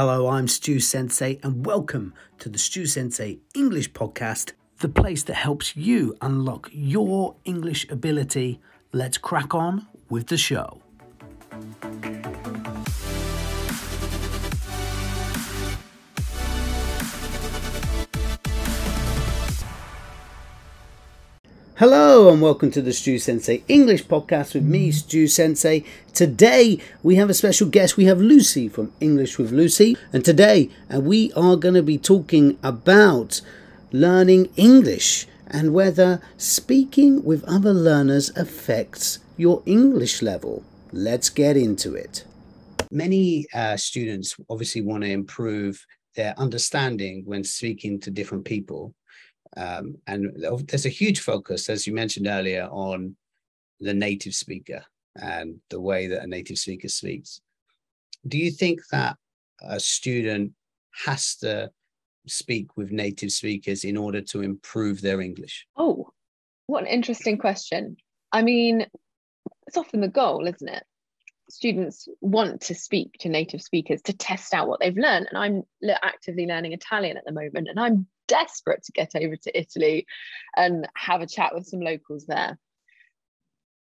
Hello, 0.00 0.28
I'm 0.28 0.46
Stu 0.46 0.78
Sensei, 0.78 1.40
and 1.42 1.66
welcome 1.66 2.14
to 2.38 2.48
the 2.48 2.56
Stu 2.56 2.86
Sensei 2.86 3.40
English 3.52 3.90
Podcast, 3.94 4.52
the 4.78 4.88
place 4.88 5.24
that 5.24 5.34
helps 5.34 5.74
you 5.76 6.16
unlock 6.22 6.70
your 6.70 7.34
English 7.44 7.84
ability. 7.90 8.60
Let's 8.92 9.18
crack 9.18 9.56
on 9.56 9.88
with 10.08 10.28
the 10.28 10.36
show. 10.36 10.80
Hello 21.78 22.28
and 22.28 22.42
welcome 22.42 22.72
to 22.72 22.82
the 22.82 22.92
Stu 22.92 23.20
Sensei 23.20 23.62
English 23.68 24.06
podcast 24.06 24.54
with 24.54 24.64
me, 24.64 24.90
Stu 24.90 25.28
Sensei. 25.28 25.84
Today 26.12 26.80
we 27.04 27.14
have 27.14 27.30
a 27.30 27.34
special 27.34 27.68
guest. 27.68 27.96
We 27.96 28.06
have 28.06 28.20
Lucy 28.20 28.68
from 28.68 28.92
English 28.98 29.38
with 29.38 29.52
Lucy, 29.52 29.96
and 30.12 30.24
today 30.24 30.70
uh, 30.92 30.98
we 30.98 31.32
are 31.34 31.54
going 31.54 31.76
to 31.76 31.82
be 31.84 31.96
talking 31.96 32.58
about 32.64 33.42
learning 33.92 34.48
English 34.56 35.28
and 35.46 35.72
whether 35.72 36.20
speaking 36.36 37.22
with 37.22 37.44
other 37.44 37.72
learners 37.72 38.36
affects 38.36 39.20
your 39.36 39.62
English 39.64 40.20
level. 40.20 40.64
Let's 40.90 41.30
get 41.30 41.56
into 41.56 41.94
it. 41.94 42.24
Many 42.90 43.46
uh, 43.54 43.76
students 43.76 44.34
obviously 44.50 44.82
want 44.82 45.04
to 45.04 45.10
improve 45.10 45.86
their 46.16 46.34
understanding 46.40 47.22
when 47.24 47.44
speaking 47.44 48.00
to 48.00 48.10
different 48.10 48.44
people 48.44 48.96
um, 49.58 49.96
and 50.06 50.30
there's 50.68 50.86
a 50.86 50.90
huge 50.90 51.20
focus, 51.20 51.68
as 51.68 51.84
you 51.86 51.92
mentioned 51.92 52.28
earlier, 52.28 52.68
on 52.70 53.16
the 53.80 53.92
native 53.92 54.34
speaker 54.34 54.84
and 55.16 55.56
the 55.68 55.80
way 55.80 56.06
that 56.06 56.22
a 56.22 56.26
native 56.28 56.58
speaker 56.58 56.88
speaks. 56.88 57.40
Do 58.26 58.38
you 58.38 58.52
think 58.52 58.80
that 58.92 59.16
a 59.60 59.80
student 59.80 60.52
has 61.04 61.34
to 61.36 61.70
speak 62.28 62.76
with 62.76 62.92
native 62.92 63.32
speakers 63.32 63.82
in 63.82 63.96
order 63.96 64.20
to 64.20 64.42
improve 64.42 65.00
their 65.02 65.20
English? 65.20 65.66
Oh, 65.76 66.10
what 66.68 66.82
an 66.82 66.88
interesting 66.88 67.36
question. 67.36 67.96
I 68.30 68.42
mean, 68.42 68.86
it's 69.66 69.76
often 69.76 70.00
the 70.00 70.08
goal, 70.08 70.46
isn't 70.46 70.68
it? 70.68 70.84
Students 71.50 72.06
want 72.20 72.60
to 72.62 72.74
speak 72.76 73.14
to 73.20 73.28
native 73.28 73.62
speakers 73.62 74.02
to 74.02 74.12
test 74.12 74.54
out 74.54 74.68
what 74.68 74.78
they've 74.78 74.96
learned. 74.96 75.26
And 75.30 75.38
I'm 75.38 75.62
actively 76.02 76.46
learning 76.46 76.74
Italian 76.74 77.16
at 77.16 77.24
the 77.24 77.32
moment, 77.32 77.68
and 77.68 77.80
I'm 77.80 78.06
desperate 78.28 78.84
to 78.84 78.92
get 78.92 79.16
over 79.16 79.36
to 79.36 79.58
Italy 79.58 80.06
and 80.56 80.88
have 80.94 81.20
a 81.20 81.26
chat 81.26 81.54
with 81.54 81.66
some 81.66 81.80
locals 81.80 82.26
there. 82.26 82.58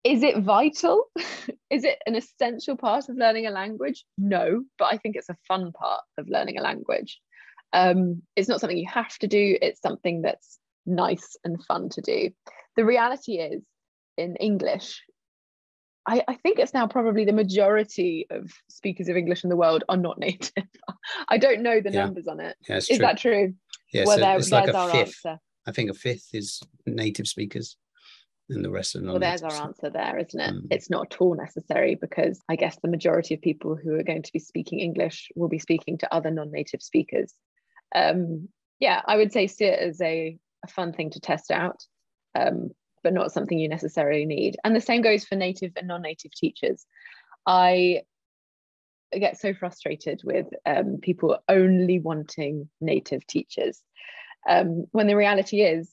Is 0.05 0.23
it 0.23 0.39
vital? 0.39 1.07
Is 1.71 1.85
it 1.85 1.99
an 2.07 2.15
essential 2.15 2.77
part 2.77 3.09
of 3.09 3.17
learning 3.17 3.47
a 3.47 3.51
language? 3.51 4.05
No, 4.19 4.63
but 4.79 4.93
I 4.93 4.99
think 4.99 5.17
it's 5.17 5.31
a 5.31 5.37
fun 5.49 5.73
part 5.73 6.03
of 6.19 6.29
learning 6.29 6.59
a 6.59 6.63
language. 6.63 7.21
Um, 7.73 8.23
it's 8.37 8.49
not 8.49 8.61
something 8.61 8.79
you 8.79 8.89
have 8.89 9.19
to 9.19 9.27
do, 9.27 9.59
it's 9.61 9.81
something 9.81 10.23
that's 10.23 10.59
nice 10.87 11.37
and 11.43 11.65
fun 11.65 11.89
to 11.91 12.01
do. 12.03 12.31
The 12.77 12.85
reality 12.85 13.39
is, 13.39 13.63
in 14.17 14.37
English, 14.37 15.03
I, 16.07 16.23
I, 16.29 16.35
think 16.35 16.59
it's 16.59 16.75
now 16.75 16.87
probably 16.87 17.25
the 17.25 17.33
majority 17.33 18.27
of 18.31 18.51
speakers 18.69 19.09
of 19.09 19.17
English 19.17 19.43
in 19.43 19.51
the 19.51 19.57
world 19.57 19.85
are 19.89 19.97
not 19.97 20.19
native. 20.19 20.65
I 21.29 21.39
don't 21.39 21.63
know 21.63 21.81
the 21.81 21.91
yeah. 21.91 22.05
numbers 22.05 22.27
on 22.27 22.41
it. 22.41 22.57
Yeah, 22.69 22.77
is 22.77 22.89
true. 22.89 22.99
that 22.99 23.19
true? 23.19 23.55
Yeah, 23.93 24.05
well, 24.07 24.17
so 24.17 24.21
there, 24.21 24.37
it's 24.37 24.51
like 24.51 24.69
a 24.69 24.89
fifth. 24.91 25.25
Answer. 25.25 25.41
I 25.67 25.73
think 25.73 25.91
a 25.91 25.95
fifth 25.95 26.29
is 26.33 26.61
native 26.87 27.27
speakers 27.27 27.77
and 28.51 28.65
the 28.65 28.71
rest 28.71 28.97
are 28.97 29.01
not. 29.01 29.13
Well, 29.13 29.21
there's 29.21 29.43
our 29.43 29.53
answer 29.53 29.91
there, 29.91 30.19
isn't 30.19 30.41
it? 30.41 30.55
Mm. 30.55 30.67
It's 30.71 30.91
not 30.91 31.13
at 31.13 31.21
all 31.21 31.35
necessary 31.35 31.95
because 31.95 32.41
I 32.49 32.57
guess 32.57 32.77
the 32.83 32.91
majority 32.91 33.35
of 33.35 33.41
people 33.41 33.77
who 33.77 33.95
are 33.95 34.03
going 34.03 34.23
to 34.23 34.33
be 34.33 34.39
speaking 34.39 34.81
English 34.81 35.31
will 35.35 35.49
be 35.49 35.59
speaking 35.59 35.99
to 35.99 36.15
other 36.15 36.31
non-native 36.31 36.83
speakers. 36.83 37.33
Um, 37.95 38.49
yeah, 38.81 39.01
I 39.07 39.17
would 39.17 39.33
say 39.33 39.47
see 39.47 39.67
it 39.67 39.79
as 39.79 40.01
a, 40.01 40.37
a 40.65 40.69
fun 40.69 40.93
thing 40.93 41.11
to 41.11 41.21
test 41.21 41.51
out. 41.51 41.81
Um, 42.35 42.71
but 43.05 43.13
not 43.13 43.31
something 43.31 43.59
you 43.59 43.69
necessarily 43.69 44.27
need. 44.27 44.57
And 44.65 44.75
the 44.75 44.81
same 44.81 45.03
goes 45.03 45.25
for 45.25 45.37
native 45.37 45.73
and 45.77 45.87
non 45.87 46.03
native 46.03 46.33
teachers. 46.33 46.85
I 47.47 48.03
get 49.13 49.39
so 49.39 49.55
frustrated 49.55 50.23
with 50.25 50.47
um, 50.67 50.99
people 51.01 51.39
only 51.49 52.01
wanting 52.01 52.69
native 52.81 53.25
teachers 53.29 53.81
um, 54.49 54.87
when 54.91 55.07
the 55.07 55.15
reality 55.15 55.61
is 55.61 55.89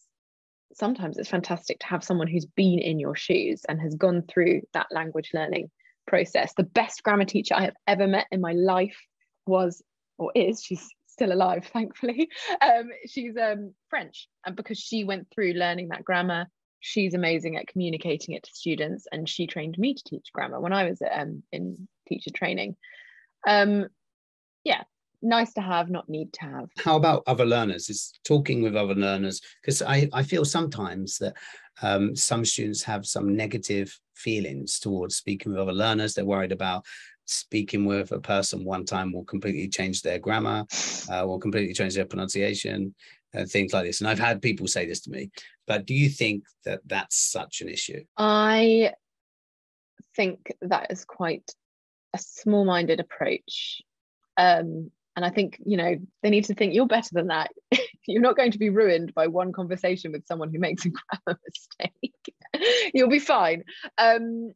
sometimes 0.73 1.17
it's 1.17 1.29
fantastic 1.29 1.79
to 1.79 1.87
have 1.87 2.03
someone 2.03 2.27
who's 2.27 2.45
been 2.45 2.79
in 2.79 2.99
your 2.99 3.15
shoes 3.15 3.61
and 3.67 3.79
has 3.79 3.93
gone 3.95 4.23
through 4.23 4.61
that 4.73 4.87
language 4.89 5.31
learning 5.33 5.69
process. 6.07 6.53
The 6.55 6.63
best 6.63 7.03
grammar 7.03 7.25
teacher 7.25 7.53
I 7.53 7.65
have 7.65 7.75
ever 7.85 8.07
met 8.07 8.25
in 8.31 8.41
my 8.41 8.53
life 8.53 8.97
was 9.45 9.83
or 10.17 10.31
is 10.35 10.63
she's 10.63 10.87
still 11.07 11.33
alive 11.33 11.65
thankfully 11.73 12.29
um, 12.61 12.89
she's 13.07 13.35
um, 13.37 13.73
french 13.89 14.27
and 14.45 14.55
because 14.55 14.79
she 14.79 15.03
went 15.03 15.27
through 15.33 15.53
learning 15.53 15.89
that 15.89 16.05
grammar 16.05 16.47
she's 16.81 17.13
amazing 17.13 17.55
at 17.55 17.67
communicating 17.67 18.35
it 18.35 18.43
to 18.43 18.51
students 18.53 19.07
and 19.11 19.29
she 19.29 19.47
trained 19.47 19.77
me 19.77 19.93
to 19.93 20.03
teach 20.05 20.27
grammar 20.33 20.59
when 20.59 20.73
i 20.73 20.89
was 20.89 21.01
um, 21.09 21.41
in 21.51 21.87
teacher 22.07 22.31
training. 22.31 22.75
Um, 23.47 23.87
yeah 24.63 24.83
nice 25.21 25.53
to 25.53 25.61
have 25.61 25.89
not 25.89 26.09
need 26.09 26.33
to 26.33 26.41
have. 26.41 26.69
How 26.79 26.95
about 26.95 27.23
other 27.27 27.45
learners? 27.45 27.89
Is 27.89 28.13
talking 28.23 28.61
with 28.61 28.75
other 28.75 28.95
learners 28.95 29.41
because 29.61 29.81
I, 29.81 30.09
I 30.13 30.23
feel 30.23 30.45
sometimes 30.45 31.17
that 31.19 31.35
um, 31.81 32.15
some 32.15 32.43
students 32.45 32.83
have 32.83 33.05
some 33.05 33.35
negative 33.35 33.97
feelings 34.15 34.79
towards 34.79 35.15
speaking 35.15 35.51
with 35.51 35.61
other 35.61 35.73
learners. 35.73 36.13
They're 36.13 36.25
worried 36.25 36.51
about 36.51 36.85
speaking 37.25 37.85
with 37.85 38.11
a 38.11 38.19
person 38.19 38.65
one 38.65 38.85
time 38.85 39.13
will 39.13 39.23
completely 39.23 39.67
change 39.67 40.01
their 40.01 40.19
grammar 40.19 40.65
uh, 41.09 41.23
will 41.25 41.39
completely 41.39 41.73
change 41.73 41.95
their 41.95 42.05
pronunciation 42.05 42.93
and 43.33 43.49
things 43.49 43.73
like 43.73 43.85
this. 43.85 44.01
And 44.01 44.09
I've 44.09 44.19
had 44.19 44.41
people 44.41 44.67
say 44.67 44.85
this 44.85 45.01
to 45.01 45.09
me, 45.09 45.31
but 45.71 45.85
do 45.85 45.93
you 45.93 46.09
think 46.09 46.43
that 46.65 46.81
that's 46.85 47.15
such 47.15 47.61
an 47.61 47.69
issue? 47.69 48.03
I 48.17 48.91
think 50.17 50.51
that 50.63 50.91
is 50.91 51.05
quite 51.05 51.49
a 52.13 52.17
small 52.17 52.65
minded 52.65 52.99
approach. 52.99 53.81
Um, 54.35 54.91
and 55.15 55.23
I 55.23 55.29
think, 55.29 55.61
you 55.65 55.77
know, 55.77 55.95
they 56.23 56.29
need 56.29 56.43
to 56.45 56.55
think 56.55 56.73
you're 56.73 56.87
better 56.87 57.11
than 57.13 57.27
that. 57.27 57.51
you're 58.05 58.21
not 58.21 58.35
going 58.35 58.51
to 58.51 58.59
be 58.59 58.69
ruined 58.69 59.13
by 59.13 59.27
one 59.27 59.53
conversation 59.53 60.11
with 60.11 60.27
someone 60.27 60.51
who 60.51 60.59
makes 60.59 60.83
a 60.85 60.89
grammar 60.89 61.39
mistake. 61.79 62.91
You'll 62.93 63.07
be 63.07 63.19
fine. 63.19 63.63
Um, 63.97 64.51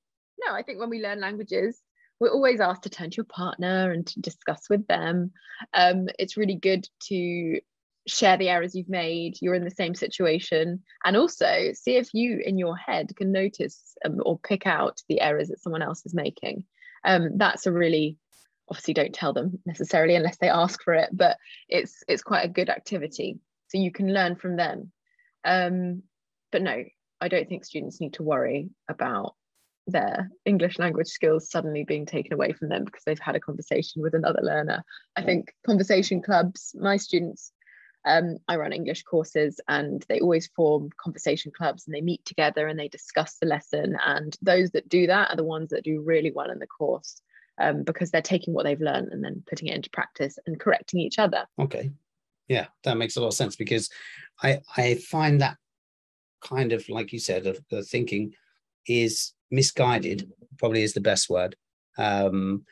no, 0.45 0.53
I 0.53 0.63
think 0.63 0.81
when 0.81 0.89
we 0.89 1.01
learn 1.01 1.21
languages, 1.21 1.79
we're 2.19 2.33
always 2.33 2.59
asked 2.59 2.83
to 2.83 2.89
turn 2.89 3.09
to 3.11 3.15
your 3.15 3.23
partner 3.23 3.89
and 3.89 4.05
to 4.07 4.19
discuss 4.19 4.69
with 4.69 4.85
them. 4.87 5.31
Um, 5.73 6.09
it's 6.19 6.35
really 6.35 6.55
good 6.55 6.89
to 7.03 7.61
share 8.07 8.37
the 8.37 8.49
errors 8.49 8.75
you've 8.75 8.89
made 8.89 9.35
you're 9.41 9.55
in 9.55 9.63
the 9.63 9.71
same 9.71 9.95
situation. 9.95 10.83
And 11.03 11.17
also 11.17 11.71
see 11.73 11.95
if 11.95 12.13
you 12.13 12.41
in 12.43 12.57
your 12.57 12.75
head 12.75 13.15
can 13.15 13.31
notice 13.31 13.95
um, 14.05 14.17
or 14.25 14.39
pick 14.39 14.67
out 14.67 15.01
the 15.09 15.21
errors 15.21 15.49
that 15.49 15.61
someone 15.61 15.81
else 15.81 16.05
is 16.05 16.13
making. 16.13 16.65
Um, 17.03 17.37
that's 17.37 17.65
a 17.65 17.71
really 17.71 18.17
obviously 18.69 18.95
don't 18.95 19.13
tell 19.13 19.31
them 19.31 19.59
necessarily 19.65 20.15
unless 20.15 20.37
they 20.37 20.49
ask 20.49 20.81
for 20.81 20.95
it 20.95 21.07
but 21.13 21.37
it's 21.69 22.03
it's 22.07 22.23
quite 22.23 22.45
a 22.45 22.49
good 22.49 22.69
activity. 22.69 23.39
So 23.67 23.77
you 23.77 23.91
can 23.91 24.13
learn 24.13 24.35
from 24.35 24.55
them. 24.55 24.91
Um, 25.43 26.03
but 26.55 26.61
no 26.61 26.83
i 27.19 27.27
don't 27.27 27.49
think 27.49 27.65
students 27.65 27.99
need 27.99 28.13
to 28.13 28.23
worry 28.23 28.69
about 28.89 29.35
their 29.87 30.31
english 30.45 30.79
language 30.79 31.07
skills 31.07 31.51
suddenly 31.51 31.83
being 31.83 32.05
taken 32.05 32.31
away 32.31 32.53
from 32.53 32.69
them 32.69 32.85
because 32.85 33.03
they've 33.05 33.19
had 33.19 33.35
a 33.35 33.41
conversation 33.41 34.01
with 34.01 34.15
another 34.15 34.39
learner. 34.41 34.81
I 35.17 35.21
think 35.21 35.53
conversation 35.65 36.21
clubs 36.21 36.73
my 36.79 36.95
students 36.95 37.51
um, 38.05 38.37
I 38.47 38.57
run 38.57 38.71
English 38.71 39.03
courses 39.03 39.59
and 39.67 40.05
they 40.07 40.19
always 40.19 40.47
form 40.55 40.89
conversation 40.97 41.51
clubs 41.55 41.85
and 41.85 41.95
they 41.95 42.01
meet 42.01 42.23
together 42.23 42.67
and 42.67 42.79
they 42.79 42.87
discuss 42.87 43.37
the 43.41 43.47
lesson. 43.47 43.97
And 44.05 44.37
those 44.41 44.71
that 44.71 44.87
do 44.87 45.07
that 45.07 45.31
are 45.31 45.35
the 45.35 45.43
ones 45.43 45.69
that 45.71 45.83
do 45.83 46.01
really 46.01 46.31
well 46.31 46.51
in 46.51 46.59
the 46.59 46.67
course 46.67 47.21
um, 47.59 47.83
because 47.83 48.11
they're 48.11 48.21
taking 48.21 48.53
what 48.53 48.65
they've 48.65 48.79
learned 48.79 49.11
and 49.11 49.23
then 49.23 49.43
putting 49.49 49.69
it 49.69 49.75
into 49.75 49.89
practice 49.89 50.37
and 50.45 50.59
correcting 50.59 50.99
each 50.99 51.17
other. 51.17 51.45
Okay. 51.59 51.91
Yeah, 52.47 52.67
that 52.83 52.97
makes 52.97 53.15
a 53.15 53.21
lot 53.21 53.29
of 53.29 53.33
sense 53.33 53.55
because 53.55 53.89
I, 54.43 54.59
I 54.77 54.95
find 54.95 55.41
that 55.41 55.57
kind 56.43 56.73
of, 56.73 56.87
like 56.89 57.11
you 57.11 57.19
said, 57.19 57.47
of 57.47 57.59
the 57.71 57.81
thinking 57.81 58.33
is 58.87 59.33
misguided, 59.49 60.31
probably 60.59 60.83
is 60.83 60.93
the 60.93 61.01
best 61.01 61.27
word. 61.27 61.55
Um, 61.97 62.65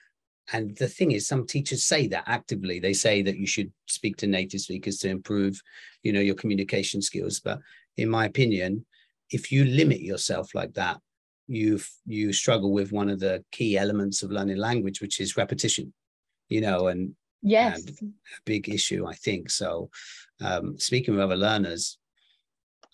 and 0.51 0.75
the 0.77 0.87
thing 0.87 1.11
is 1.11 1.27
some 1.27 1.47
teachers 1.47 1.85
say 1.85 2.07
that 2.07 2.25
actively. 2.27 2.79
They 2.79 2.93
say 2.93 3.21
that 3.21 3.37
you 3.37 3.47
should 3.47 3.71
speak 3.87 4.17
to 4.17 4.27
native 4.27 4.59
speakers 4.61 4.97
to 4.99 5.09
improve 5.09 5.61
you 6.03 6.11
know 6.11 6.19
your 6.19 6.35
communication 6.35 7.01
skills. 7.01 7.39
But 7.39 7.59
in 7.97 8.09
my 8.09 8.25
opinion 8.25 8.85
if 9.29 9.51
you 9.51 9.65
limit 9.65 10.01
yourself 10.01 10.53
like 10.55 10.73
that 10.73 10.99
you 11.47 11.79
you 12.05 12.31
struggle 12.31 12.71
with 12.71 12.91
one 12.91 13.09
of 13.09 13.19
the 13.19 13.43
key 13.51 13.77
elements 13.77 14.23
of 14.23 14.31
learning 14.31 14.57
language 14.57 15.01
which 15.01 15.19
is 15.19 15.37
repetition 15.37 15.93
you 16.49 16.61
know 16.61 16.87
and 16.87 17.13
yes. 17.41 17.83
and 17.85 17.89
a 17.99 18.41
big 18.45 18.69
issue 18.69 19.05
i 19.05 19.13
think. 19.13 19.49
So 19.49 19.89
um, 20.41 20.77
speaking 20.79 21.13
with 21.13 21.23
other 21.23 21.35
learners 21.35 21.97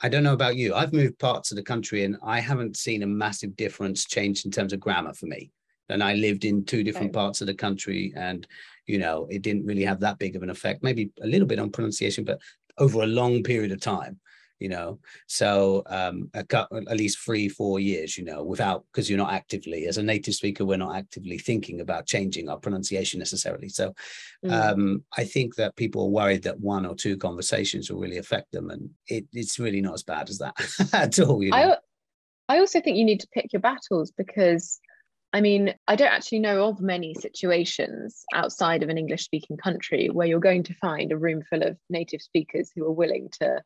i 0.01 0.09
don't 0.09 0.23
know 0.23 0.33
about 0.33 0.55
you. 0.55 0.73
I've 0.73 0.93
moved 0.93 1.19
parts 1.19 1.51
of 1.51 1.57
the 1.57 1.63
country 1.63 2.03
and 2.03 2.17
i 2.23 2.39
haven't 2.39 2.77
seen 2.77 3.03
a 3.03 3.07
massive 3.07 3.55
difference 3.55 4.05
change 4.05 4.45
in 4.45 4.51
terms 4.51 4.73
of 4.73 4.79
grammar 4.79 5.13
for 5.13 5.27
me 5.27 5.51
and 5.89 6.03
I 6.03 6.13
lived 6.13 6.45
in 6.45 6.65
two 6.65 6.83
different 6.83 7.13
parts 7.13 7.41
of 7.41 7.47
the 7.47 7.53
country, 7.53 8.13
and 8.15 8.45
you 8.85 8.97
know, 8.97 9.27
it 9.29 9.41
didn't 9.41 9.65
really 9.65 9.83
have 9.83 9.99
that 10.01 10.19
big 10.19 10.35
of 10.35 10.43
an 10.43 10.49
effect. 10.49 10.83
Maybe 10.83 11.11
a 11.21 11.27
little 11.27 11.47
bit 11.47 11.59
on 11.59 11.71
pronunciation, 11.71 12.23
but 12.23 12.39
over 12.77 13.01
a 13.01 13.07
long 13.07 13.43
period 13.43 13.71
of 13.71 13.79
time 13.81 14.19
you 14.59 14.67
know 14.67 14.99
so 15.25 15.83
um 15.87 16.29
a, 16.33 16.45
at 16.51 16.97
least 16.97 17.19
three 17.19 17.47
four 17.47 17.79
years 17.79 18.17
you 18.17 18.25
know 18.25 18.43
without 18.43 18.85
because 18.91 19.09
you're 19.09 19.17
not 19.17 19.33
actively 19.33 19.87
as 19.87 19.97
a 19.97 20.03
native 20.03 20.33
speaker 20.33 20.65
we're 20.65 20.77
not 20.77 20.95
actively 20.95 21.37
thinking 21.37 21.81
about 21.81 22.05
changing 22.05 22.49
our 22.49 22.57
pronunciation 22.57 23.19
necessarily 23.19 23.69
so 23.69 23.93
mm. 24.45 24.51
um 24.51 25.03
i 25.17 25.23
think 25.23 25.55
that 25.55 25.75
people 25.75 26.03
are 26.03 26.09
worried 26.09 26.43
that 26.43 26.59
one 26.59 26.85
or 26.85 26.93
two 26.93 27.17
conversations 27.17 27.89
will 27.89 27.99
really 27.99 28.17
affect 28.17 28.51
them 28.51 28.69
and 28.69 28.89
it, 29.07 29.25
it's 29.33 29.59
really 29.59 29.81
not 29.81 29.93
as 29.93 30.03
bad 30.03 30.29
as 30.29 30.37
that 30.37 30.53
at 30.93 31.17
all 31.19 31.41
you 31.41 31.51
know? 31.51 31.75
I, 32.49 32.55
I 32.55 32.59
also 32.59 32.81
think 32.81 32.97
you 32.97 33.05
need 33.05 33.21
to 33.21 33.27
pick 33.31 33.53
your 33.53 33.61
battles 33.61 34.11
because 34.11 34.79
I 35.31 35.41
mean, 35.41 35.75
I 35.87 35.95
don't 35.95 36.11
actually 36.11 36.39
know 36.39 36.65
of 36.65 36.81
many 36.81 37.13
situations 37.13 38.23
outside 38.33 38.81
of 38.81 38.89
an 38.89 38.97
English 38.97 39.23
speaking 39.23 39.57
country 39.57 40.07
where 40.07 40.25
you're 40.25 40.39
going 40.39 40.63
to 40.63 40.73
find 40.75 41.11
a 41.11 41.17
room 41.17 41.43
full 41.43 41.61
of 41.61 41.77
native 41.89 42.21
speakers 42.21 42.71
who 42.75 42.85
are 42.85 42.91
willing 42.91 43.29
to 43.39 43.61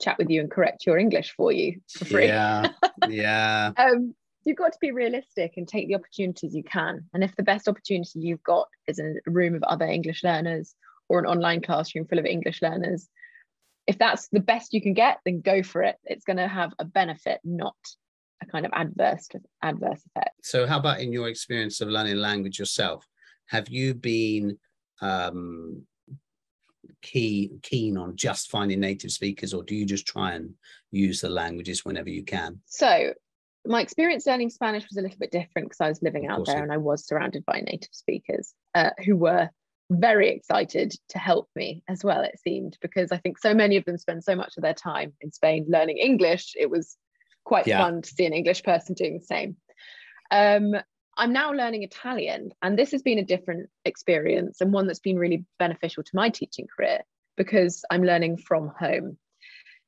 chat 0.00 0.16
with 0.16 0.30
you 0.30 0.40
and 0.40 0.50
correct 0.50 0.86
your 0.86 0.96
English 0.96 1.34
for 1.36 1.50
you 1.50 1.80
for 1.90 2.04
free. 2.04 2.26
Yeah. 2.26 2.70
Yeah. 3.08 3.70
um, 3.76 4.14
you've 4.44 4.56
got 4.56 4.72
to 4.72 4.78
be 4.80 4.90
realistic 4.90 5.54
and 5.56 5.66
take 5.66 5.88
the 5.88 5.94
opportunities 5.94 6.54
you 6.54 6.62
can. 6.62 7.04
And 7.14 7.24
if 7.24 7.34
the 7.36 7.42
best 7.42 7.68
opportunity 7.68 8.20
you've 8.20 8.42
got 8.42 8.68
is 8.86 8.98
a 8.98 9.14
room 9.26 9.54
of 9.54 9.62
other 9.62 9.86
English 9.86 10.22
learners 10.22 10.74
or 11.08 11.18
an 11.18 11.26
online 11.26 11.62
classroom 11.62 12.06
full 12.06 12.18
of 12.18 12.26
English 12.26 12.60
learners, 12.60 13.08
if 13.86 13.98
that's 13.98 14.28
the 14.28 14.40
best 14.40 14.74
you 14.74 14.82
can 14.82 14.94
get, 14.94 15.18
then 15.24 15.40
go 15.40 15.62
for 15.62 15.82
it. 15.82 15.96
It's 16.04 16.24
going 16.24 16.36
to 16.36 16.48
have 16.48 16.74
a 16.78 16.84
benefit, 16.84 17.40
not 17.44 17.76
a 18.42 18.46
kind 18.46 18.66
of 18.66 18.72
adverse 18.74 19.28
adverse 19.62 20.02
effect. 20.06 20.30
So, 20.42 20.66
how 20.66 20.78
about 20.78 21.00
in 21.00 21.12
your 21.12 21.28
experience 21.28 21.80
of 21.80 21.88
learning 21.88 22.16
language 22.16 22.58
yourself? 22.58 23.06
Have 23.46 23.68
you 23.68 23.94
been 23.94 24.58
um, 25.00 25.82
key 27.02 27.50
keen 27.62 27.96
on 27.96 28.16
just 28.16 28.50
finding 28.50 28.80
native 28.80 29.10
speakers, 29.10 29.54
or 29.54 29.62
do 29.62 29.74
you 29.74 29.86
just 29.86 30.06
try 30.06 30.32
and 30.32 30.54
use 30.90 31.20
the 31.20 31.28
languages 31.28 31.84
whenever 31.84 32.08
you 32.08 32.24
can? 32.24 32.60
So, 32.66 33.12
my 33.66 33.80
experience 33.80 34.26
learning 34.26 34.50
Spanish 34.50 34.84
was 34.88 34.96
a 34.96 35.02
little 35.02 35.18
bit 35.18 35.30
different 35.30 35.68
because 35.68 35.80
I 35.80 35.88
was 35.88 36.02
living 36.02 36.26
out 36.26 36.46
there 36.46 36.62
and 36.62 36.72
I 36.72 36.78
was 36.78 37.06
surrounded 37.06 37.44
by 37.44 37.60
native 37.60 37.92
speakers 37.92 38.54
uh, 38.74 38.90
who 39.04 39.16
were 39.16 39.50
very 39.90 40.28
excited 40.28 40.94
to 41.10 41.18
help 41.18 41.48
me 41.56 41.82
as 41.88 42.04
well, 42.04 42.22
it 42.22 42.38
seemed, 42.38 42.76
because 42.82 43.10
I 43.10 43.18
think 43.18 43.38
so 43.38 43.54
many 43.54 43.76
of 43.76 43.84
them 43.84 43.98
spend 43.98 44.22
so 44.22 44.36
much 44.36 44.56
of 44.56 44.62
their 44.62 44.74
time 44.74 45.12
in 45.20 45.32
Spain 45.32 45.66
learning 45.68 45.98
English. 45.98 46.54
It 46.58 46.70
was 46.70 46.96
quite 47.48 47.66
yeah. 47.66 47.78
fun 47.78 48.02
to 48.02 48.10
see 48.10 48.26
an 48.26 48.34
English 48.34 48.62
person 48.62 48.94
doing 48.94 49.18
the 49.18 49.24
same. 49.24 49.56
Um, 50.30 50.76
I'm 51.16 51.32
now 51.32 51.50
learning 51.50 51.82
Italian, 51.82 52.50
and 52.62 52.78
this 52.78 52.92
has 52.92 53.02
been 53.02 53.18
a 53.18 53.24
different 53.24 53.70
experience 53.86 54.60
and 54.60 54.70
one 54.72 54.86
that's 54.86 55.00
been 55.00 55.18
really 55.18 55.46
beneficial 55.58 56.04
to 56.04 56.10
my 56.14 56.28
teaching 56.28 56.66
career 56.74 57.00
because 57.36 57.84
I'm 57.90 58.04
learning 58.04 58.36
from 58.36 58.70
home. 58.78 59.16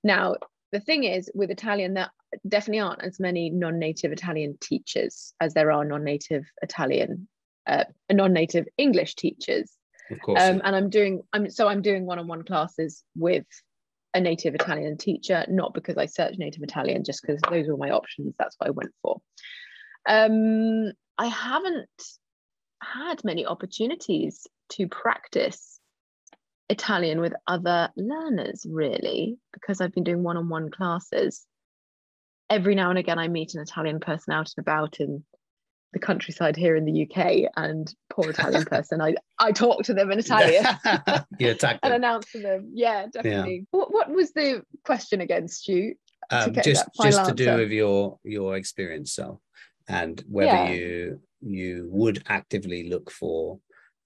Now, 0.02 0.36
the 0.72 0.80
thing 0.80 1.04
is 1.04 1.30
with 1.34 1.50
Italian, 1.50 1.94
there 1.94 2.10
definitely 2.48 2.80
aren't 2.80 3.02
as 3.02 3.20
many 3.20 3.50
non 3.50 3.78
native 3.78 4.10
Italian 4.10 4.56
teachers 4.60 5.34
as 5.40 5.52
there 5.52 5.70
are 5.70 5.84
non 5.84 6.02
native 6.02 6.46
Italian, 6.62 7.28
uh, 7.66 7.84
non 8.10 8.32
native 8.32 8.66
English 8.78 9.16
teachers. 9.16 9.70
Of 10.10 10.20
course. 10.22 10.40
Um, 10.40 10.62
and 10.64 10.74
I'm 10.74 10.88
doing, 10.88 11.22
I'm 11.34 11.50
so 11.50 11.68
I'm 11.68 11.82
doing 11.82 12.06
one 12.06 12.18
on 12.18 12.26
one 12.26 12.42
classes 12.42 13.04
with 13.14 13.46
a 14.14 14.20
native 14.20 14.54
Italian 14.54 14.96
teacher, 14.96 15.44
not 15.48 15.74
because 15.74 15.96
I 15.96 16.06
searched 16.06 16.38
native 16.38 16.62
Italian, 16.62 17.04
just 17.04 17.22
because 17.22 17.40
those 17.48 17.68
were 17.68 17.76
my 17.76 17.90
options. 17.90 18.34
That's 18.38 18.56
what 18.58 18.68
I 18.68 18.70
went 18.70 18.90
for. 19.02 19.20
Um, 20.08 20.92
I 21.18 21.26
haven't 21.26 21.88
had 22.82 23.22
many 23.24 23.46
opportunities 23.46 24.46
to 24.70 24.88
practice 24.88 25.78
Italian 26.68 27.20
with 27.20 27.34
other 27.46 27.90
learners, 27.96 28.66
really, 28.68 29.36
because 29.52 29.80
I've 29.80 29.92
been 29.92 30.04
doing 30.04 30.22
one 30.22 30.36
on 30.36 30.48
one 30.48 30.70
classes. 30.70 31.46
Every 32.48 32.74
now 32.74 32.90
and 32.90 32.98
again, 32.98 33.18
I 33.18 33.28
meet 33.28 33.54
an 33.54 33.60
Italian 33.60 34.00
person 34.00 34.32
out 34.32 34.50
and 34.56 34.64
about 34.64 34.98
in 34.98 35.24
the 35.92 35.98
countryside 35.98 36.56
here 36.56 36.76
in 36.76 36.84
the 36.84 37.02
UK, 37.02 37.50
and 37.56 37.92
poor 38.10 38.30
Italian 38.30 38.64
person, 38.64 39.00
I, 39.00 39.14
I 39.38 39.52
talk 39.52 39.82
to 39.84 39.94
them 39.94 40.10
in 40.10 40.18
Italian. 40.18 40.64
you 41.38 41.50
attack 41.50 41.80
and 41.82 41.94
announce 41.94 42.30
to 42.32 42.40
them. 42.40 42.70
Yeah, 42.72 43.06
definitely. 43.12 43.66
Yeah. 43.72 43.78
What, 43.78 43.92
what 43.92 44.10
was 44.10 44.32
the 44.32 44.62
question 44.84 45.20
again, 45.20 45.48
Stu? 45.48 45.94
Um, 46.30 46.54
just 46.54 46.86
just 47.02 47.18
answer? 47.18 47.32
to 47.32 47.44
do 47.44 47.56
with 47.56 47.70
your 47.70 48.18
your 48.22 48.56
experience. 48.56 49.14
So 49.14 49.40
and 49.90 50.22
whether 50.28 50.46
yeah. 50.46 50.70
you 50.70 51.20
you 51.40 51.88
would 51.90 52.22
actively 52.28 52.88
look 52.88 53.10
for 53.10 53.58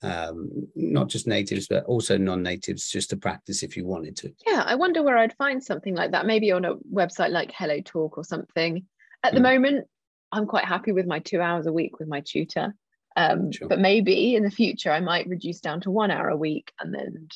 um, 0.03 0.51
not 0.75 1.09
just 1.09 1.27
natives 1.27 1.67
but 1.69 1.85
also 1.85 2.19
non-natives 2.19 2.91
just 2.91 3.11
to 3.11 3.17
practice 3.17 3.63
if 3.63 3.77
you 3.77 3.87
wanted 3.87 4.17
to 4.17 4.33
yeah 4.47 4.63
i 4.67 4.75
wonder 4.75 5.03
where 5.03 5.17
i'd 5.19 5.37
find 5.37 5.63
something 5.63 5.95
like 5.95 6.11
that 6.11 6.27
maybe 6.27 6.53
on 6.53 6.65
a 6.65 6.77
website 6.93 7.31
like 7.31 7.53
hello 7.57 7.81
talk 7.81 8.19
or 8.19 8.25
something 8.25 8.85
at 9.23 9.33
the 9.33 9.41
mm. 9.41 9.55
moment 9.55 9.87
i'm 10.35 10.47
quite 10.47 10.65
happy 10.65 10.93
with 10.93 11.07
my 11.07 11.19
two 11.19 11.41
hours 11.41 11.67
a 11.67 11.73
week 11.73 11.99
with 11.99 12.09
my 12.09 12.21
tutor 12.21 12.75
um, 13.17 13.53
sure. 13.53 13.69
but 13.69 13.79
maybe 13.79 14.35
in 14.35 14.43
the 14.43 14.51
future 14.51 14.91
i 14.91 15.01
might 15.01 15.29
reduce 15.29 15.61
down 15.61 15.81
to 15.81 15.91
one 15.91 16.11
hour 16.11 16.29
a 16.29 16.37
week 16.37 16.73
and 16.81 16.93
then 16.93 17.29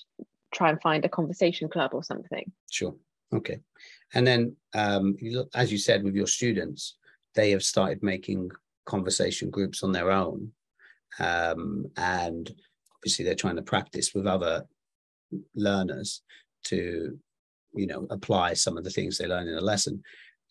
try 0.53 0.71
and 0.71 0.81
find 0.81 1.05
a 1.05 1.09
conversation 1.09 1.69
club 1.69 1.95
or 1.95 2.03
something 2.03 2.51
sure 2.71 2.95
okay 3.33 3.61
and 4.15 4.27
then 4.27 4.57
um, 4.75 5.17
as 5.55 5.71
you 5.71 5.79
said 5.79 6.03
with 6.03 6.15
your 6.15 6.27
students 6.27 6.97
they 7.35 7.51
have 7.51 7.63
started 7.63 8.03
making 8.03 8.51
conversation 8.89 9.51
groups 9.51 9.83
on 9.83 9.93
their 9.93 10.11
own. 10.11 10.51
Um, 11.21 11.87
and 11.97 12.51
obviously 12.97 13.25
they're 13.25 13.35
trying 13.35 13.57
to 13.57 13.63
practice 13.63 14.15
with 14.15 14.27
other 14.27 14.65
learners 15.55 16.23
to, 16.65 17.17
you 17.75 17.87
know, 17.87 18.07
apply 18.11 18.55
some 18.55 18.77
of 18.77 18.85
the 18.85 18.91
things 18.91 19.19
they 19.19 19.27
learn 19.27 19.47
in 19.47 19.55
a 19.55 19.61
lesson. 19.61 20.03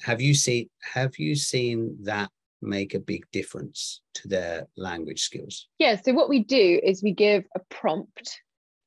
Have 0.04 0.22
you 0.22 0.36
seen 0.36 0.70
have 0.94 1.18
you 1.18 1.36
seen 1.36 1.98
that 2.04 2.30
make 2.62 2.94
a 2.94 3.00
big 3.00 3.26
difference 3.32 4.02
to 4.16 4.28
their 4.28 4.68
language 4.76 5.22
skills? 5.22 5.68
Yeah, 5.80 6.00
so 6.02 6.14
what 6.14 6.30
we 6.30 6.44
do 6.44 6.80
is 6.84 7.04
we 7.04 7.14
give 7.14 7.46
a 7.56 7.60
prompt, 7.70 8.42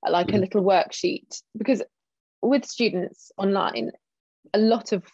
like 0.09 0.29
mm-hmm. 0.29 0.37
a 0.37 0.41
little 0.41 0.63
worksheet, 0.63 1.43
because 1.57 1.83
with 2.43 2.65
students 2.65 3.33
online, 3.37 3.91
a 4.55 4.59
lot 4.59 4.93
of 4.93 5.05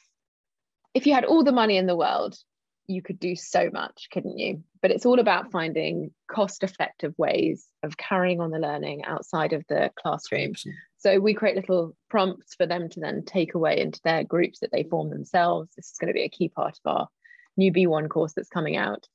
if 0.95 1.07
you 1.07 1.13
had 1.13 1.27
all 1.27 1.45
the 1.45 1.53
money 1.53 1.77
in 1.77 1.87
the 1.87 1.97
world, 1.97 2.39
you 2.87 3.03
could 3.03 3.19
do 3.19 3.37
so 3.37 3.69
much, 3.71 4.09
couldn't 4.13 4.39
you? 4.39 4.63
But 4.81 4.91
it's 4.91 5.05
all 5.05 5.19
about 5.19 5.51
finding 5.51 6.11
cost 6.31 6.63
effective 6.63 7.13
ways 7.19 7.67
of 7.83 7.97
carrying 7.97 8.41
on 8.41 8.51
the 8.51 8.59
learning 8.59 9.05
outside 9.05 9.53
of 9.53 9.65
the 9.69 9.91
classroom. 9.99 10.53
So 10.99 11.19
we 11.19 11.35
create 11.35 11.57
little 11.57 11.95
prompts 12.09 12.55
for 12.55 12.67
them 12.67 12.89
to 12.91 13.01
then 13.01 13.25
take 13.25 13.55
away 13.55 13.81
into 13.81 14.01
their 14.05 14.25
groups 14.25 14.61
that 14.61 14.71
they 14.73 14.85
form 14.85 15.11
themselves. 15.11 15.71
This 15.77 15.91
is 15.91 15.99
going 15.99 16.09
to 16.09 16.15
be 16.15 16.25
a 16.25 16.29
key 16.29 16.49
part 16.49 16.79
of 16.85 16.91
our 16.91 17.09
new 17.57 17.73
B1 17.73 18.09
course 18.09 18.33
that's 18.35 18.49
coming 18.49 18.77
out. 18.77 19.07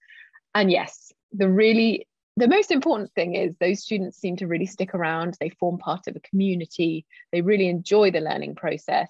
And 0.53 0.71
yes, 0.71 1.12
the 1.31 1.50
really 1.50 2.07
the 2.38 2.48
most 2.48 2.71
important 2.71 3.12
thing 3.13 3.36
is 3.36 3.55
those 3.60 3.83
students 3.83 4.17
seem 4.17 4.38
to 4.38 4.48
really 4.48 4.65
stick 4.65 4.95
around. 4.95 5.38
They 5.39 5.50
form 5.50 5.77
part 5.77 6.07
of 6.07 6.15
a 6.15 6.21
community. 6.21 7.05
They 7.31 7.41
really 7.41 7.67
enjoy 7.67 8.12
the 8.12 8.21
learning 8.21 8.55
process. 8.55 9.10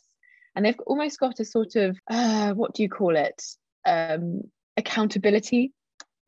And 0.55 0.65
they've 0.65 0.79
almost 0.81 1.19
got 1.19 1.39
a 1.39 1.45
sort 1.45 1.75
of, 1.75 1.97
uh, 2.09 2.53
what 2.53 2.73
do 2.73 2.83
you 2.83 2.89
call 2.89 3.15
it? 3.15 3.41
um, 3.85 4.41
accountability 4.77 5.73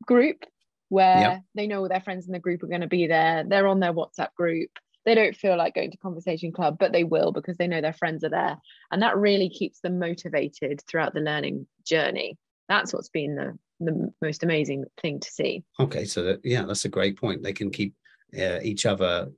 group 0.06 0.44
where 0.88 1.20
yep. 1.20 1.42
they 1.54 1.66
know 1.66 1.80
all 1.80 1.88
their 1.88 2.00
friends 2.00 2.26
in 2.26 2.32
the 2.32 2.38
group 2.38 2.62
are 2.62 2.68
going 2.68 2.82
to 2.82 2.86
be 2.86 3.06
there. 3.06 3.44
They're 3.46 3.66
on 3.66 3.80
their 3.80 3.92
WhatsApp 3.92 4.34
group. 4.36 4.70
They 5.04 5.14
don't 5.14 5.36
feel 5.36 5.56
like 5.56 5.74
going 5.74 5.90
to 5.90 5.96
Conversation 5.98 6.52
Club, 6.52 6.76
but 6.78 6.92
they 6.92 7.04
will 7.04 7.32
because 7.32 7.56
they 7.56 7.66
know 7.66 7.80
their 7.80 7.92
friends 7.92 8.24
are 8.24 8.30
there. 8.30 8.58
And 8.90 9.02
that 9.02 9.16
really 9.16 9.50
keeps 9.50 9.80
them 9.80 9.98
motivated 9.98 10.82
throughout 10.86 11.14
the 11.14 11.20
learning 11.20 11.66
journey. 11.84 12.38
That's 12.68 12.92
what's 12.92 13.08
been 13.10 13.34
the, 13.34 13.58
the 13.80 14.12
most 14.22 14.42
amazing 14.42 14.84
thing 15.00 15.20
to 15.20 15.30
see. 15.30 15.62
Okay, 15.78 16.04
so 16.04 16.22
that, 16.22 16.40
yeah, 16.44 16.64
that's 16.64 16.84
a 16.84 16.90
great 16.90 17.18
point. 17.18 17.42
They 17.42 17.52
can 17.52 17.70
keep 17.70 17.94
uh, 18.38 18.58
each 18.62 18.86
other 18.86 19.30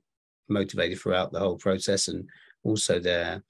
motivated 0.49 0.99
throughout 0.99 1.31
the 1.31 1.39
whole 1.39 1.57
process 1.57 2.07
and 2.07 2.27
also 2.63 2.99
they're, 2.99 3.43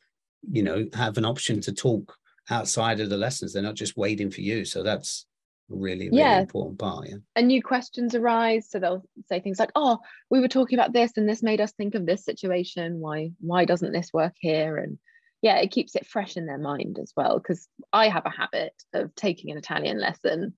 you 0.52 0.64
know, 0.64 0.86
have 0.94 1.18
an 1.18 1.26
option 1.26 1.62
to 1.62 1.74
talk 1.74 2.16
outside 2.50 3.00
of 3.00 3.10
the 3.10 3.18
lessons. 3.18 3.54
They're 3.54 3.64
not 3.64 3.76
just 3.76 3.98
waiting 3.98 4.32
for 4.32 4.42
you. 4.42 4.66
So 4.66 4.84
that's 4.84 5.26
really, 5.70 6.06
really 6.06 6.20
yeah. 6.20 6.40
important 6.40 6.80
part. 6.80 7.08
Yeah. 7.10 7.18
And 7.36 7.48
new 7.48 7.62
questions 7.62 8.16
arise. 8.16 8.68
So 8.70 8.80
they'll 8.80 9.04
say 9.28 9.40
things 9.40 9.60
like, 9.60 9.72
oh, 9.76 10.00
we 10.30 10.40
were 10.40 10.48
talking 10.48 10.80
about 10.80 10.94
this 10.94 11.14
and 11.18 11.28
this 11.28 11.44
made 11.44 11.62
us 11.62 11.74
think 11.74 11.96
of 11.96 12.06
this 12.06 12.24
situation. 12.26 13.00
Why, 13.00 13.32
why 13.40 13.66
doesn't 13.66 13.92
this 13.92 14.14
work 14.14 14.34
here? 14.40 14.78
And 14.78 14.98
yeah, 15.48 15.60
it 15.60 15.72
keeps 15.72 15.96
it 15.96 16.06
fresh 16.06 16.36
in 16.36 16.46
their 16.46 16.58
mind 16.58 17.00
as 17.02 17.14
well. 17.16 17.40
Because 17.40 17.70
I 17.94 18.10
have 18.10 18.26
a 18.26 18.30
habit 18.30 18.74
of 18.94 19.16
taking 19.16 19.50
an 19.50 19.58
Italian 19.58 19.98
lesson, 19.98 20.54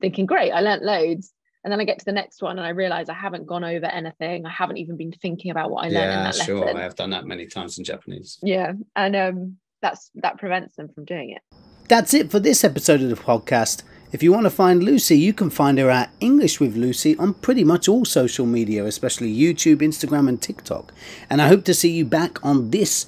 thinking, 0.00 0.26
great, 0.26 0.50
I 0.50 0.60
learnt 0.60 0.82
loads. 0.82 1.32
And 1.62 1.70
then 1.70 1.78
I 1.78 1.84
get 1.84 2.00
to 2.00 2.04
the 2.04 2.10
next 2.10 2.42
one 2.42 2.58
and 2.58 2.66
I 2.66 2.70
realize 2.70 3.08
I 3.08 3.14
haven't 3.14 3.46
gone 3.46 3.62
over 3.62 3.86
anything. 3.86 4.44
I 4.44 4.50
haven't 4.50 4.78
even 4.78 4.96
been 4.96 5.12
thinking 5.12 5.52
about 5.52 5.70
what 5.70 5.84
I 5.84 5.90
learned 5.90 5.94
yeah, 5.94 6.18
in 6.18 6.24
that 6.24 6.24
lesson. 6.24 6.46
sure. 6.46 6.60
lesson. 6.64 6.76
I 6.76 6.82
have 6.82 6.96
done 6.96 7.10
that 7.10 7.24
many 7.24 7.46
times 7.46 7.78
in 7.78 7.84
Japanese. 7.84 8.40
Yeah. 8.42 8.72
And 8.96 9.14
um 9.14 9.56
that's 9.80 10.10
that 10.16 10.38
prevents 10.38 10.74
them 10.74 10.88
from 10.88 11.04
doing 11.04 11.30
it. 11.30 11.42
That's 11.86 12.14
it 12.14 12.32
for 12.32 12.40
this 12.40 12.64
episode 12.64 13.00
of 13.00 13.10
the 13.10 13.14
podcast. 13.14 13.84
If 14.10 14.24
you 14.24 14.32
want 14.32 14.44
to 14.46 14.50
find 14.50 14.82
Lucy, 14.82 15.16
you 15.16 15.32
can 15.32 15.50
find 15.50 15.78
her 15.78 15.88
at 15.88 16.10
English 16.18 16.58
with 16.58 16.74
Lucy 16.76 17.16
on 17.16 17.34
pretty 17.34 17.62
much 17.62 17.88
all 17.88 18.04
social 18.04 18.44
media, 18.44 18.84
especially 18.84 19.32
YouTube, 19.32 19.76
Instagram, 19.76 20.28
and 20.28 20.42
TikTok. 20.42 20.92
And 21.30 21.40
I 21.40 21.46
hope 21.46 21.64
to 21.66 21.74
see 21.74 21.92
you 21.92 22.04
back 22.04 22.44
on 22.44 22.70
this 22.70 23.06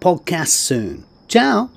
podcast 0.00 0.48
soon. 0.48 1.04
Ciao. 1.28 1.70